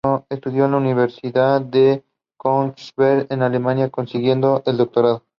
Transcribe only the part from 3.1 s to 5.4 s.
en Alemania, consiguiendo el doctorado.